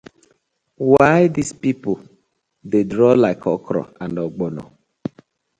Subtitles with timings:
[0.91, 1.93] Why dis pipu
[2.69, 4.63] dey draw like okra and ogbono.